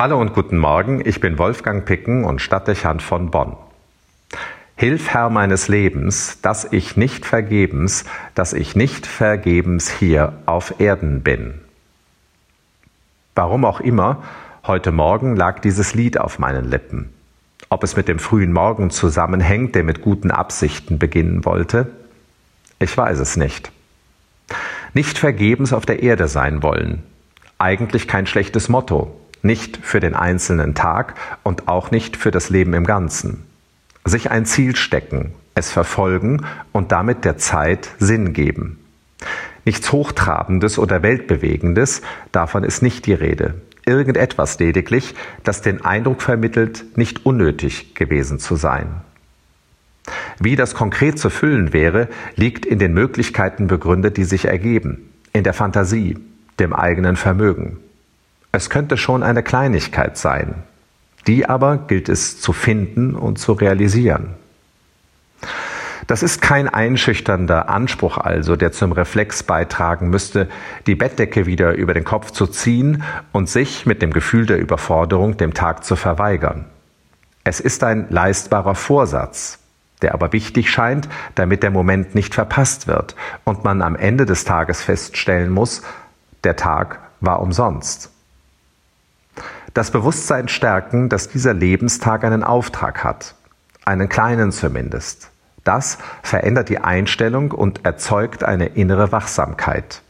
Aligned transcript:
Hallo 0.00 0.18
und 0.18 0.32
guten 0.32 0.56
Morgen, 0.56 1.02
ich 1.04 1.20
bin 1.20 1.36
Wolfgang 1.36 1.84
Picken 1.84 2.24
und 2.24 2.40
Stadtdechant 2.40 3.02
von 3.02 3.30
Bonn. 3.30 3.54
Hilf 4.74 5.10
Herr 5.10 5.28
meines 5.28 5.68
Lebens, 5.68 6.40
dass 6.40 6.64
ich 6.72 6.96
nicht 6.96 7.26
vergebens, 7.26 8.06
dass 8.34 8.54
ich 8.54 8.74
nicht 8.74 9.06
vergebens 9.06 9.90
hier 9.90 10.38
auf 10.46 10.80
Erden 10.80 11.20
bin. 11.20 11.60
Warum 13.34 13.66
auch 13.66 13.80
immer, 13.80 14.22
heute 14.66 14.90
Morgen 14.90 15.36
lag 15.36 15.58
dieses 15.58 15.92
Lied 15.92 16.18
auf 16.18 16.38
meinen 16.38 16.64
Lippen. 16.64 17.12
Ob 17.68 17.84
es 17.84 17.94
mit 17.94 18.08
dem 18.08 18.20
frühen 18.20 18.54
Morgen 18.54 18.88
zusammenhängt, 18.88 19.74
der 19.74 19.84
mit 19.84 20.00
guten 20.00 20.30
Absichten 20.30 20.98
beginnen 20.98 21.44
wollte? 21.44 21.90
Ich 22.78 22.96
weiß 22.96 23.18
es 23.18 23.36
nicht. 23.36 23.70
Nicht 24.94 25.18
vergebens 25.18 25.74
auf 25.74 25.84
der 25.84 26.02
Erde 26.02 26.26
sein 26.26 26.62
wollen. 26.62 27.02
Eigentlich 27.58 28.08
kein 28.08 28.26
schlechtes 28.26 28.70
Motto, 28.70 29.19
nicht 29.42 29.78
für 29.82 30.00
den 30.00 30.14
einzelnen 30.14 30.74
Tag 30.74 31.14
und 31.42 31.68
auch 31.68 31.90
nicht 31.90 32.16
für 32.16 32.30
das 32.30 32.50
Leben 32.50 32.74
im 32.74 32.84
Ganzen. 32.84 33.44
Sich 34.04 34.30
ein 34.30 34.46
Ziel 34.46 34.76
stecken, 34.76 35.32
es 35.54 35.70
verfolgen 35.70 36.44
und 36.72 36.92
damit 36.92 37.24
der 37.24 37.38
Zeit 37.38 37.90
Sinn 37.98 38.32
geben. 38.32 38.78
Nichts 39.64 39.92
Hochtrabendes 39.92 40.78
oder 40.78 41.02
Weltbewegendes, 41.02 42.02
davon 42.32 42.64
ist 42.64 42.82
nicht 42.82 43.06
die 43.06 43.12
Rede. 43.12 43.54
Irgendetwas 43.84 44.58
lediglich, 44.58 45.14
das 45.44 45.62
den 45.62 45.84
Eindruck 45.84 46.22
vermittelt, 46.22 46.96
nicht 46.96 47.26
unnötig 47.26 47.94
gewesen 47.94 48.38
zu 48.38 48.56
sein. 48.56 49.02
Wie 50.38 50.56
das 50.56 50.74
konkret 50.74 51.18
zu 51.18 51.30
füllen 51.30 51.72
wäre, 51.72 52.08
liegt 52.36 52.64
in 52.64 52.78
den 52.78 52.94
Möglichkeiten 52.94 53.66
begründet, 53.66 54.16
die 54.16 54.24
sich 54.24 54.46
ergeben, 54.46 55.10
in 55.32 55.44
der 55.44 55.54
Fantasie, 55.54 56.18
dem 56.58 56.72
eigenen 56.72 57.16
Vermögen. 57.16 57.78
Es 58.52 58.68
könnte 58.68 58.96
schon 58.96 59.22
eine 59.22 59.42
Kleinigkeit 59.42 60.16
sein, 60.16 60.62
die 61.26 61.46
aber 61.48 61.76
gilt 61.78 62.08
es 62.08 62.40
zu 62.40 62.52
finden 62.52 63.14
und 63.14 63.38
zu 63.38 63.52
realisieren. 63.52 64.34
Das 66.08 66.24
ist 66.24 66.42
kein 66.42 66.68
einschüchternder 66.68 67.68
Anspruch 67.68 68.18
also, 68.18 68.56
der 68.56 68.72
zum 68.72 68.90
Reflex 68.90 69.44
beitragen 69.44 70.10
müsste, 70.10 70.48
die 70.88 70.96
Bettdecke 70.96 71.46
wieder 71.46 71.74
über 71.74 71.94
den 71.94 72.02
Kopf 72.02 72.32
zu 72.32 72.48
ziehen 72.48 73.04
und 73.30 73.48
sich 73.48 73.86
mit 73.86 74.02
dem 74.02 74.12
Gefühl 74.12 74.46
der 74.46 74.58
Überforderung 74.58 75.36
dem 75.36 75.54
Tag 75.54 75.84
zu 75.84 75.94
verweigern. 75.94 76.64
Es 77.44 77.60
ist 77.60 77.84
ein 77.84 78.06
leistbarer 78.10 78.74
Vorsatz, 78.74 79.60
der 80.02 80.12
aber 80.12 80.32
wichtig 80.32 80.68
scheint, 80.70 81.08
damit 81.36 81.62
der 81.62 81.70
Moment 81.70 82.16
nicht 82.16 82.34
verpasst 82.34 82.88
wird 82.88 83.14
und 83.44 83.62
man 83.62 83.80
am 83.80 83.94
Ende 83.94 84.26
des 84.26 84.44
Tages 84.44 84.82
feststellen 84.82 85.50
muss, 85.50 85.82
der 86.42 86.56
Tag 86.56 86.98
war 87.20 87.40
umsonst 87.40 88.10
das 89.74 89.90
Bewusstsein 89.90 90.48
stärken, 90.48 91.08
dass 91.08 91.28
dieser 91.28 91.54
Lebenstag 91.54 92.24
einen 92.24 92.42
Auftrag 92.42 93.04
hat, 93.04 93.34
einen 93.84 94.08
kleinen 94.08 94.52
zumindest. 94.52 95.30
Das 95.64 95.98
verändert 96.22 96.68
die 96.68 96.78
Einstellung 96.78 97.52
und 97.52 97.84
erzeugt 97.84 98.44
eine 98.44 98.66
innere 98.66 99.12
Wachsamkeit. 99.12 100.02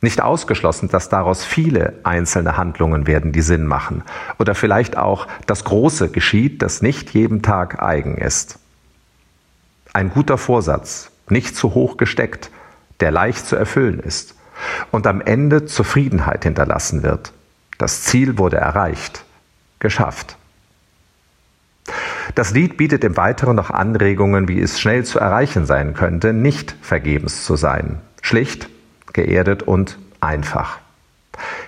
Nicht 0.00 0.20
ausgeschlossen, 0.22 0.90
dass 0.90 1.08
daraus 1.08 1.44
viele 1.44 1.94
einzelne 2.04 2.58
Handlungen 2.58 3.06
werden, 3.06 3.32
die 3.32 3.40
Sinn 3.40 3.66
machen. 3.66 4.02
Oder 4.38 4.54
vielleicht 4.54 4.98
auch 4.98 5.26
das 5.46 5.64
Große 5.64 6.10
geschieht, 6.10 6.60
das 6.60 6.82
nicht 6.82 7.10
jedem 7.10 7.40
Tag 7.40 7.82
eigen 7.82 8.18
ist. 8.18 8.58
Ein 9.94 10.10
guter 10.10 10.36
Vorsatz, 10.36 11.10
nicht 11.30 11.56
zu 11.56 11.74
hoch 11.74 11.96
gesteckt, 11.96 12.50
der 13.00 13.12
leicht 13.12 13.46
zu 13.46 13.56
erfüllen 13.56 13.98
ist 13.98 14.34
und 14.90 15.06
am 15.06 15.22
Ende 15.22 15.64
Zufriedenheit 15.64 16.44
hinterlassen 16.44 17.02
wird. 17.02 17.32
Das 17.78 18.02
Ziel 18.02 18.38
wurde 18.38 18.56
erreicht, 18.56 19.24
geschafft. 19.78 20.36
Das 22.34 22.52
Lied 22.52 22.76
bietet 22.76 23.04
im 23.04 23.16
Weiteren 23.16 23.56
noch 23.56 23.70
Anregungen, 23.70 24.48
wie 24.48 24.60
es 24.60 24.80
schnell 24.80 25.04
zu 25.04 25.18
erreichen 25.18 25.66
sein 25.66 25.94
könnte, 25.94 26.32
nicht 26.32 26.74
vergebens 26.80 27.44
zu 27.44 27.56
sein. 27.56 28.00
Schlicht, 28.22 28.68
geerdet 29.12 29.62
und 29.62 29.98
einfach. 30.20 30.78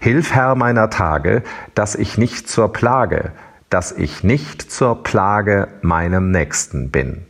Hilf 0.00 0.32
Herr 0.32 0.54
meiner 0.54 0.90
Tage, 0.90 1.42
dass 1.74 1.94
ich 1.94 2.18
nicht 2.18 2.48
zur 2.48 2.72
Plage, 2.72 3.32
dass 3.70 3.92
ich 3.92 4.22
nicht 4.22 4.70
zur 4.70 5.02
Plage 5.02 5.68
meinem 5.82 6.30
Nächsten 6.30 6.90
bin. 6.90 7.26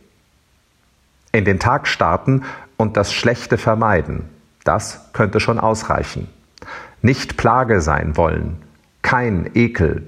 In 1.31 1.43
den 1.45 1.59
Tag 1.59 1.87
starten 1.87 2.43
und 2.77 2.97
das 2.97 3.13
Schlechte 3.13 3.57
vermeiden, 3.57 4.29
das 4.63 5.09
könnte 5.13 5.39
schon 5.39 5.59
ausreichen. 5.59 6.27
Nicht 7.01 7.37
Plage 7.37 7.81
sein 7.81 8.15
wollen, 8.15 8.61
kein 9.05 9.51
Ekel, 9.53 10.01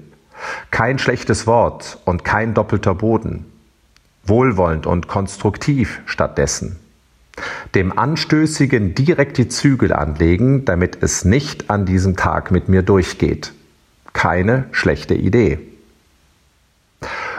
kein 0.72 0.98
schlechtes 0.98 1.46
Wort 1.46 1.98
und 2.04 2.24
kein 2.24 2.52
doppelter 2.52 2.96
Boden. 2.96 3.44
Wohlwollend 4.24 4.88
und 4.88 5.06
konstruktiv 5.06 6.00
stattdessen. 6.04 6.80
Dem 7.76 7.96
Anstößigen 7.96 8.96
direkt 8.96 9.38
die 9.38 9.46
Zügel 9.46 9.92
anlegen, 9.92 10.64
damit 10.64 11.00
es 11.00 11.24
nicht 11.24 11.70
an 11.70 11.86
diesem 11.86 12.16
Tag 12.16 12.50
mit 12.50 12.68
mir 12.68 12.82
durchgeht. 12.82 13.52
Keine 14.14 14.64
schlechte 14.72 15.14
Idee. 15.14 15.60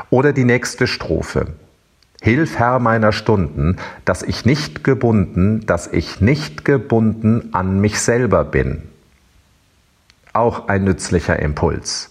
Oder 0.09 0.31
die 0.31 0.45
nächste 0.45 0.87
Strophe. 0.87 1.47
Hilf 2.21 2.57
Herr 2.57 2.79
meiner 2.79 3.11
Stunden, 3.11 3.75
dass 4.05 4.23
ich 4.23 4.45
nicht 4.45 4.85
gebunden, 4.85 5.65
dass 5.65 5.87
ich 5.87 6.21
nicht 6.21 6.63
gebunden 6.63 7.49
an 7.51 7.81
mich 7.81 7.99
selber 7.99 8.45
bin 8.45 8.88
auch 10.39 10.67
ein 10.69 10.85
nützlicher 10.85 11.37
Impuls. 11.39 12.09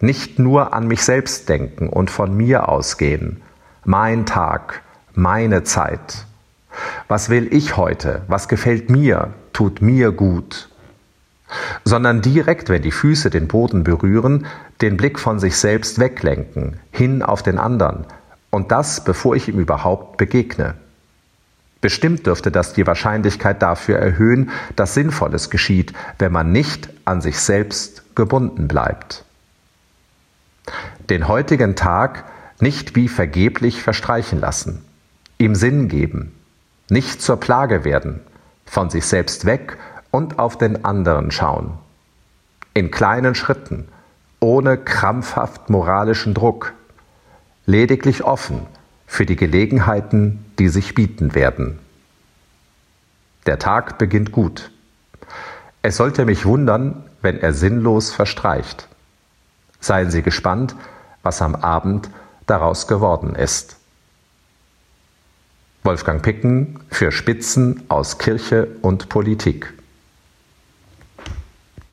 Nicht 0.00 0.38
nur 0.38 0.72
an 0.72 0.88
mich 0.88 1.02
selbst 1.02 1.48
denken 1.48 1.88
und 1.88 2.10
von 2.10 2.34
mir 2.34 2.68
ausgehen. 2.68 3.42
Mein 3.84 4.24
Tag, 4.24 4.82
meine 5.14 5.62
Zeit. 5.62 6.24
Was 7.08 7.28
will 7.28 7.52
ich 7.52 7.76
heute? 7.76 8.22
Was 8.28 8.48
gefällt 8.48 8.88
mir? 8.88 9.34
Tut 9.52 9.82
mir 9.82 10.10
gut? 10.10 10.70
Sondern 11.84 12.22
direkt, 12.22 12.70
wenn 12.70 12.82
die 12.82 12.92
Füße 12.92 13.28
den 13.28 13.48
Boden 13.48 13.84
berühren, 13.84 14.46
den 14.80 14.96
Blick 14.96 15.18
von 15.18 15.38
sich 15.38 15.56
selbst 15.56 15.98
weglenken, 15.98 16.80
hin 16.92 17.22
auf 17.22 17.42
den 17.42 17.58
anderen. 17.58 18.06
Und 18.50 18.72
das, 18.72 19.04
bevor 19.04 19.36
ich 19.36 19.48
ihm 19.48 19.58
überhaupt 19.58 20.16
begegne. 20.16 20.74
Bestimmt 21.80 22.26
dürfte 22.26 22.50
das 22.50 22.74
die 22.74 22.86
Wahrscheinlichkeit 22.86 23.62
dafür 23.62 23.98
erhöhen, 23.98 24.50
dass 24.76 24.94
Sinnvolles 24.94 25.48
geschieht, 25.48 25.92
wenn 26.18 26.32
man 26.32 26.52
nicht 26.52 26.90
an 27.04 27.20
sich 27.20 27.40
selbst 27.40 28.14
gebunden 28.14 28.68
bleibt. 28.68 29.24
Den 31.08 31.26
heutigen 31.26 31.76
Tag 31.76 32.24
nicht 32.60 32.94
wie 32.96 33.08
vergeblich 33.08 33.82
verstreichen 33.82 34.40
lassen, 34.40 34.84
ihm 35.38 35.54
Sinn 35.54 35.88
geben, 35.88 36.32
nicht 36.90 37.22
zur 37.22 37.40
Plage 37.40 37.84
werden, 37.84 38.20
von 38.66 38.90
sich 38.90 39.06
selbst 39.06 39.46
weg 39.46 39.78
und 40.10 40.38
auf 40.38 40.58
den 40.58 40.84
anderen 40.84 41.30
schauen. 41.30 41.72
In 42.74 42.90
kleinen 42.90 43.34
Schritten, 43.34 43.88
ohne 44.38 44.76
krampfhaft 44.76 45.70
moralischen 45.70 46.34
Druck, 46.34 46.74
lediglich 47.66 48.22
offen 48.22 48.66
für 49.06 49.26
die 49.26 49.36
Gelegenheiten, 49.36 50.44
die 50.60 50.68
sich 50.68 50.94
bieten 50.94 51.34
werden. 51.34 51.78
Der 53.46 53.58
Tag 53.58 53.96
beginnt 53.96 54.30
gut. 54.30 54.70
Es 55.80 55.96
sollte 55.96 56.26
mich 56.26 56.44
wundern, 56.44 57.02
wenn 57.22 57.40
er 57.40 57.54
sinnlos 57.54 58.12
verstreicht. 58.12 58.86
Seien 59.80 60.10
Sie 60.10 60.20
gespannt, 60.20 60.76
was 61.22 61.40
am 61.40 61.54
Abend 61.54 62.10
daraus 62.44 62.86
geworden 62.86 63.34
ist. 63.34 63.76
Wolfgang 65.82 66.20
Picken 66.20 66.78
für 66.90 67.10
Spitzen 67.10 67.82
aus 67.88 68.18
Kirche 68.18 68.68
und 68.82 69.08
Politik. 69.08 69.72